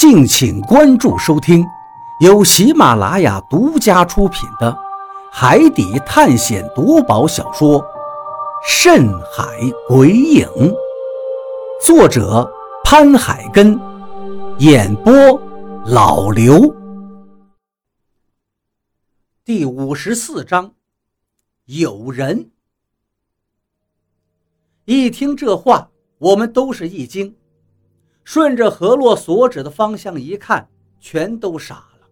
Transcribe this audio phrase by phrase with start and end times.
[0.00, 1.62] 敬请关注收听，
[2.20, 4.72] 由喜马拉雅独家出品的
[5.30, 7.78] 《海底探险夺宝小说》
[8.66, 9.44] 《深海
[9.86, 10.46] 鬼影》，
[11.84, 12.50] 作者
[12.82, 13.78] 潘海根，
[14.60, 15.12] 演播
[15.84, 16.74] 老刘。
[19.44, 20.72] 第五十四章，
[21.66, 22.50] 有人。
[24.86, 27.36] 一听这话，我们都是一惊。
[28.24, 30.68] 顺着河洛所指的方向一看，
[31.00, 32.06] 全都傻了。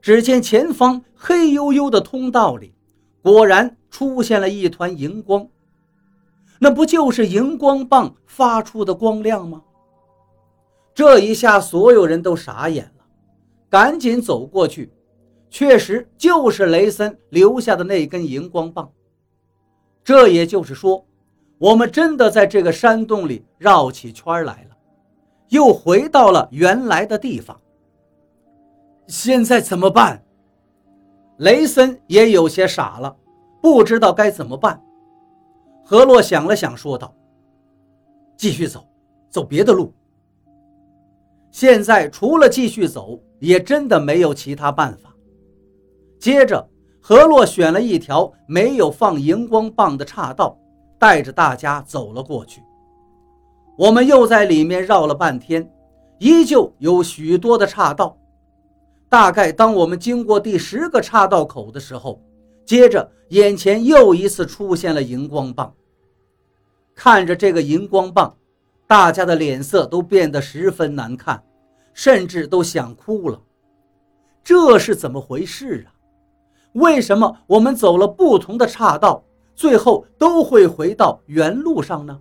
[0.00, 2.74] 只见前方黑黝黝的通道里，
[3.22, 5.46] 果然出现了一团荧光。
[6.58, 9.62] 那不就是荧光棒发出的光亮吗？
[10.94, 13.04] 这一下，所有人都傻眼了，
[13.68, 14.92] 赶紧走过去。
[15.50, 18.90] 确实，就是雷森留下的那根荧光棒。
[20.04, 21.04] 这也就是说，
[21.58, 24.71] 我们真的在这个山洞里绕起圈来了。
[25.52, 27.54] 又回到了原来的地方。
[29.06, 30.24] 现在怎么办？
[31.36, 33.14] 雷森也有些傻了，
[33.60, 34.82] 不知道该怎么办。
[35.84, 37.14] 何洛想了想，说道
[38.34, 38.82] ：“继续走，
[39.28, 39.92] 走别的路。
[41.50, 45.14] 现在除了继续走，也真的没有其他办法。”
[46.18, 46.66] 接着，
[46.98, 50.56] 何洛选了一条没有放荧光棒的岔道，
[50.98, 52.62] 带着大家走了过去。
[53.76, 55.70] 我们又在里面绕了半天，
[56.18, 58.16] 依旧有许多的岔道。
[59.08, 62.22] 大概当我们经过第十个岔道口的时候，
[62.64, 65.72] 接着眼前又一次出现了荧光棒。
[66.94, 68.36] 看着这个荧光棒，
[68.86, 71.42] 大家的脸色都变得十分难看，
[71.94, 73.40] 甚至都想哭了。
[74.44, 75.92] 这是怎么回事啊？
[76.74, 82.20] 为什么我们走了不同的岔道，最后都会回到原路上呢？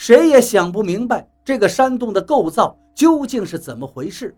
[0.00, 4.34] 谁也想不明白这个山洞的构造究竟是怎么回事。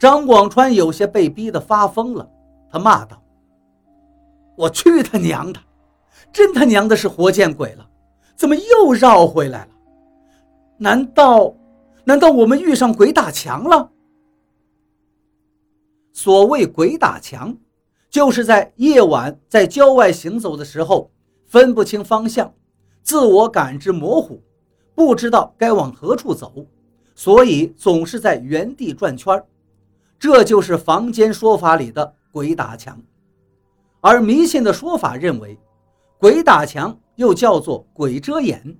[0.00, 2.28] 张广川有些被逼得发疯了，
[2.68, 3.22] 他骂道
[4.58, 5.60] ：“我去他娘的！
[6.32, 7.88] 真他娘的是活见鬼了！
[8.34, 9.68] 怎么又绕回来了？
[10.76, 11.54] 难道，
[12.02, 13.92] 难道我们遇上鬼打墙了？”
[16.12, 17.56] 所谓鬼打墙，
[18.10, 21.12] 就是在夜晚在郊外行走的时候
[21.44, 22.52] 分不清方向。
[23.06, 24.42] 自我感知模糊，
[24.92, 26.66] 不知道该往何处走，
[27.14, 29.40] 所以总是在原地转圈
[30.18, 33.00] 这就是坊间说法里的鬼打墙。
[34.00, 35.56] 而迷信的说法认为，
[36.18, 38.76] 鬼打墙又叫做鬼遮眼，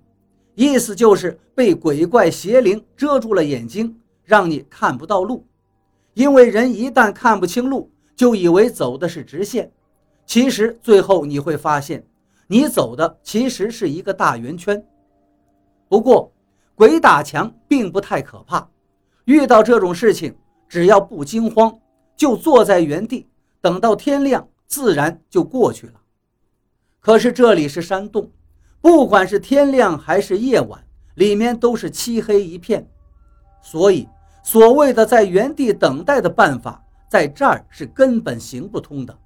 [0.56, 5.46] 意思就是被鬼怪邪灵遮住了眼睛，让你看不到路。
[6.14, 9.70] 因为人一旦看不清路，就以为走的是直线，
[10.26, 12.04] 其实最后你会发现。
[12.46, 14.84] 你走的其实是一个大圆圈。
[15.88, 16.32] 不过，
[16.74, 18.68] 鬼打墙并不太可怕。
[19.24, 20.36] 遇到这种事情，
[20.68, 21.76] 只要不惊慌，
[22.16, 23.28] 就坐在原地，
[23.60, 25.94] 等到天亮，自然就过去了。
[27.00, 28.30] 可是这里是山洞，
[28.80, 30.84] 不管是天亮还是夜晚，
[31.14, 32.88] 里面都是漆黑一片，
[33.62, 34.08] 所以
[34.42, 39.16] 所谓的在原地等待的办法，在这儿是根本行不通的。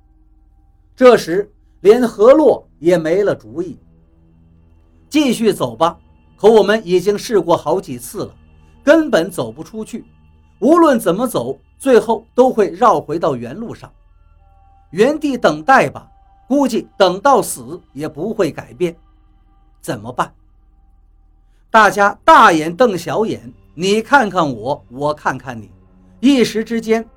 [0.95, 1.51] 这时，
[1.81, 3.79] 连何洛也没了主意。
[5.09, 5.99] 继续走吧，
[6.37, 8.35] 可我们已经试过好几次了，
[8.85, 10.05] 根本走不出去。
[10.61, 13.91] 无论怎么走，最后都会绕回到原路上。
[14.91, 16.09] 原地等待吧，
[16.47, 18.95] 估计等到死也不会改变。
[19.81, 20.33] 怎么办？
[21.71, 25.71] 大家大眼瞪小眼，你看看我，我看看你，
[26.21, 27.09] 一时之间，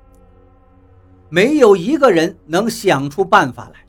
[1.28, 3.83] 没有一个人能想出办法来。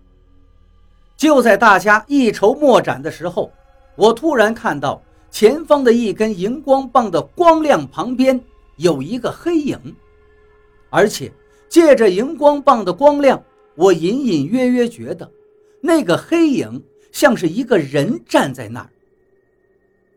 [1.17, 3.51] 就在大家一筹莫展的时候，
[3.95, 8.39] 我突然看到前方的一根荧光棒的光亮旁边
[8.77, 9.79] 有一个黑影，
[10.89, 11.31] 而且
[11.69, 13.41] 借着荧光棒的光亮，
[13.75, 15.29] 我隐隐约约觉得
[15.81, 18.89] 那个黑影像是一个人站在那儿。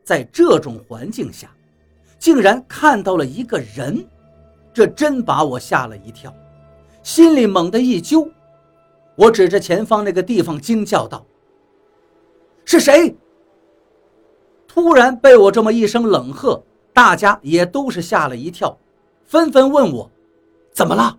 [0.04, 1.50] 在这种环境下，
[2.18, 4.04] 竟然看到了一个人，
[4.72, 6.34] 这真把我吓了一跳，
[7.02, 8.28] 心里猛地一揪。
[9.18, 11.26] 我指着前方那个地方惊叫道
[12.64, 13.16] ：“是谁？”
[14.68, 16.62] 突然被我这么一声冷喝，
[16.92, 18.78] 大家也都是吓了一跳，
[19.24, 20.08] 纷纷问我
[20.70, 21.18] ：“怎么了？”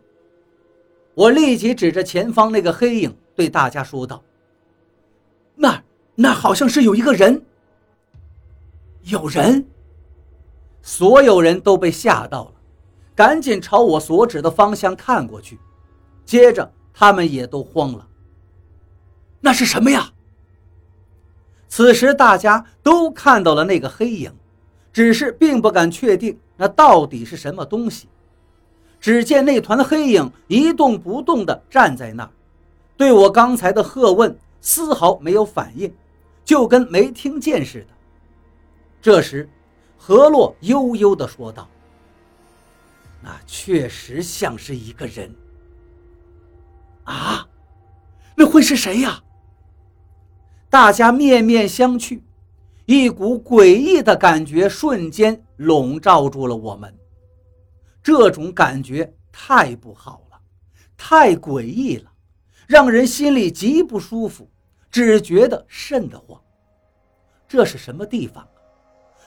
[1.14, 4.24] 我立即指着前方那个黑影对大家说道
[5.56, 5.84] ：“那
[6.16, 7.46] 那好像是有一个人。”
[9.04, 9.68] 有人，
[10.82, 12.54] 所有人都被吓到了，
[13.14, 15.60] 赶紧朝我所指的方向看过去，
[16.24, 16.72] 接着。
[17.00, 18.06] 他们也都慌了。
[19.40, 20.12] 那是什么呀？
[21.70, 24.30] 此时大家都看到了那个黑影，
[24.92, 28.10] 只是并不敢确定那到底是什么东西。
[29.00, 32.32] 只见那团黑影一动不动地站在那儿，
[32.98, 35.90] 对我刚才的喝问丝毫没有反应，
[36.44, 37.88] 就跟没听见似的。
[39.02, 39.48] 这时，
[39.98, 41.66] 何洛悠悠地说道
[43.24, 45.34] ：“那确实像是一个人。
[47.14, 47.48] 啊，
[48.36, 49.24] 那会是谁呀？”
[50.70, 52.22] 大家面面相觑，
[52.86, 56.96] 一股诡异的感觉瞬间笼罩住了我们。
[58.04, 60.40] 这种感觉太不好了，
[60.96, 62.12] 太诡异了，
[62.68, 64.48] 让人心里极不舒服，
[64.92, 66.40] 只觉得瘆得慌。
[67.48, 68.48] 这是什么地方？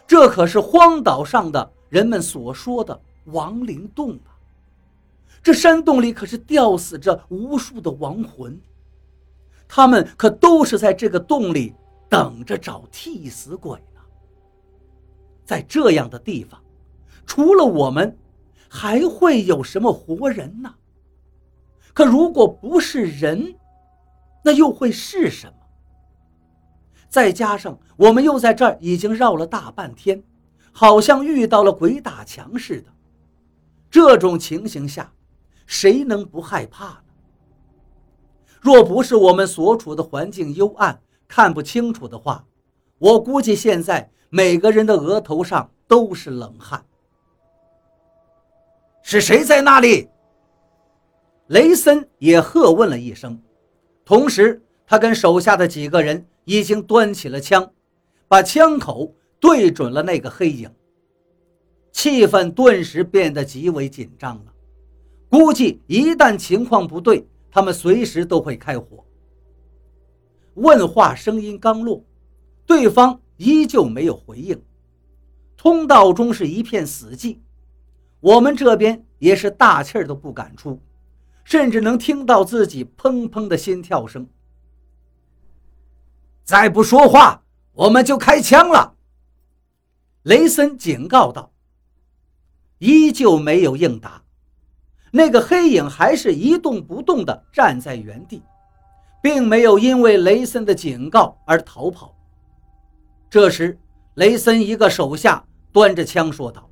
[0.06, 4.31] 这可是荒岛上的人们所说的亡灵洞啊！
[5.42, 8.60] 这山洞里可是吊死着无数的亡魂，
[9.66, 11.74] 他们可都是在这个洞里
[12.08, 14.00] 等着找替死鬼呢。
[15.44, 16.62] 在这样的地方，
[17.26, 18.16] 除了我们。
[18.74, 20.74] 还会有什么活人呢？
[21.92, 23.54] 可如果不是人，
[24.42, 25.52] 那又会是什么？
[27.10, 30.24] 再加上我们又在这儿已经绕了大半天，
[30.72, 32.90] 好像遇到了鬼打墙似的。
[33.90, 35.12] 这种情形下，
[35.72, 36.96] 谁能不害怕呢？
[38.60, 42.44] 若不是我们所处的环境幽暗，看不清楚的话，
[42.98, 46.84] 我估计现在每个人的额头上都是冷汗。
[49.00, 50.10] 是谁在那里？
[51.46, 53.42] 雷森也喝问了一声，
[54.04, 57.72] 同时他跟手下的几个人已经端起了枪，
[58.28, 60.70] 把枪口对准了那个黑影。
[61.92, 64.51] 气氛顿时变得极为紧张了，
[65.32, 69.02] 估计一旦情况不对，他们随时都会开火。
[70.52, 72.04] 问话声音刚落，
[72.66, 74.62] 对方依旧没有回应，
[75.56, 77.38] 通道中是一片死寂。
[78.20, 80.78] 我们这边也是大气儿都不敢出，
[81.44, 84.28] 甚至能听到自己砰砰的心跳声。
[86.44, 87.42] 再不说话，
[87.72, 88.96] 我们就开枪了。”
[90.24, 91.54] 雷森警告道。
[92.80, 94.21] 依旧没有应答，
[95.14, 98.42] 那个黑影还是一动不动地站在原地，
[99.22, 102.14] 并没有因为雷森的警告而逃跑。
[103.28, 103.78] 这时，
[104.14, 106.66] 雷森一个手下端着枪说道。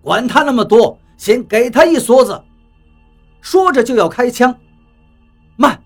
[0.00, 2.42] 管他那么多，先给他一梭子！
[3.42, 4.54] 说着就要开枪，
[5.56, 5.80] 慢！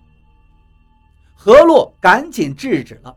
[1.35, 3.15] 何洛赶紧制止了。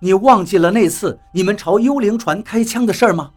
[0.00, 3.32] 你忘记了那次你们朝幽灵船开枪的事吗？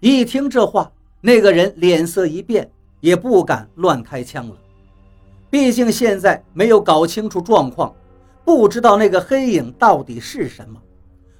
[0.00, 0.90] 一听这话，
[1.22, 2.70] 那个人脸色一变，
[3.00, 4.56] 也不敢乱开枪了。
[5.48, 7.94] 毕竟现在没有搞清楚状况，
[8.44, 10.78] 不知道那个黑影到底是什么。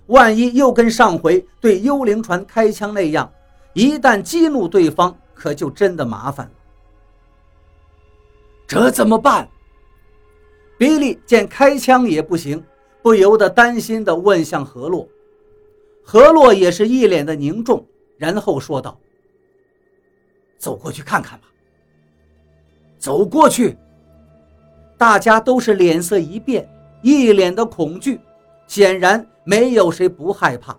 [0.07, 3.31] 万一又跟上回对幽灵船开枪那样……
[3.75, 6.53] 一旦激怒对方，可就真的麻烦了。
[8.67, 9.49] 这怎么办？
[10.77, 12.63] 比利见开枪也不行，
[13.01, 15.09] 不由得担心地问向何洛。
[16.05, 17.87] 何洛也是一脸的凝重，
[18.19, 18.99] 然后说道
[20.63, 21.47] ：“走过去看看吧。”
[22.99, 23.77] 走过去，
[24.97, 26.69] 大家都是脸色一变，
[27.03, 28.21] 一脸的恐惧，
[28.67, 30.79] 显然没有谁不害怕。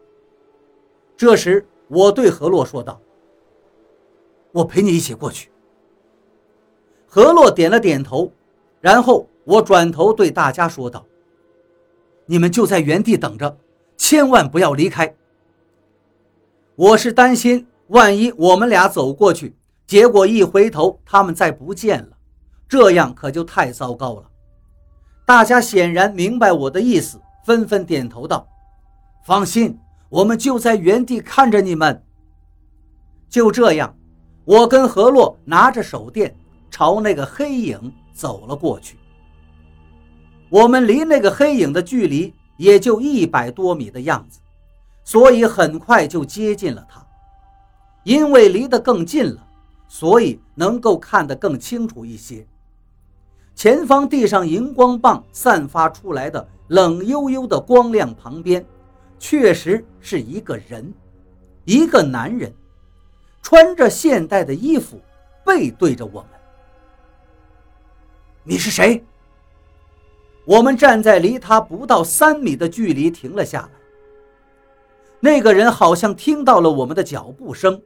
[1.18, 1.66] 这时。
[1.90, 3.00] 我对何洛说道
[4.52, 5.52] ：“我陪你一起过去。”
[7.06, 8.32] 何洛点了点头，
[8.82, 11.06] 然后我转头对大家说道
[12.26, 13.56] ：“你们就在原地等着，
[13.96, 15.14] 千万不要离开。
[16.76, 19.54] 我是担心，万一我们俩走过去，
[19.86, 22.18] 结果一回头他们再不见了，
[22.68, 24.30] 这样可就太糟糕了。”
[25.26, 28.48] 大家显然明白我的意思，纷纷点头道
[29.26, 29.78] ：“放心。”
[30.14, 32.04] 我们就在原地看着你们。
[33.30, 33.98] 就这样，
[34.46, 36.36] 我跟何洛拿着手电
[36.70, 38.96] 朝那个黑影走了过去。
[40.50, 44.40] 我们离那个黑影的距离也就一百多米的样子，
[45.04, 47.04] 所以很快就接近了他。
[48.04, 49.48] 因为离得更近了，
[49.88, 52.46] 所以能够看得更清楚一些。
[53.56, 58.66] 前方地上荧光棒散发出来的冷幽幽的光亮旁边。
[59.20, 60.94] 确实是一个人，
[61.64, 62.54] 一个男人，
[63.42, 65.00] 穿着现代的衣服，
[65.46, 66.30] 背对着我们。
[68.44, 69.02] 你是谁？
[70.44, 73.70] 我们站在离他不到三米的距离停了下来。
[75.22, 77.82] 那个人好像听到了我们的脚步声，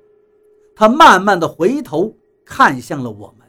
[0.77, 2.15] 他慢慢的回头
[2.45, 3.47] 看向了我们，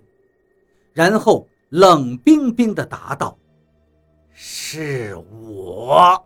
[0.95, 3.39] 然后冷冰冰的答道
[4.33, 6.25] ：“是我。”